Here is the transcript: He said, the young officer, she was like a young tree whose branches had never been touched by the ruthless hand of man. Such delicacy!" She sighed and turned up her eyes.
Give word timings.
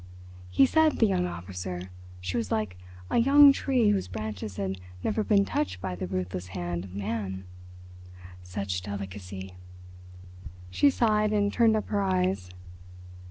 He 0.49 0.65
said, 0.65 0.93
the 0.97 1.05
young 1.05 1.27
officer, 1.27 1.91
she 2.19 2.35
was 2.35 2.51
like 2.51 2.75
a 3.11 3.19
young 3.19 3.53
tree 3.53 3.91
whose 3.91 4.07
branches 4.07 4.57
had 4.57 4.81
never 5.03 5.23
been 5.23 5.45
touched 5.45 5.79
by 5.79 5.93
the 5.93 6.07
ruthless 6.07 6.47
hand 6.57 6.83
of 6.83 6.95
man. 6.95 7.43
Such 8.41 8.81
delicacy!" 8.81 9.53
She 10.71 10.89
sighed 10.89 11.31
and 11.31 11.53
turned 11.53 11.75
up 11.77 11.89
her 11.89 12.01
eyes. 12.01 12.49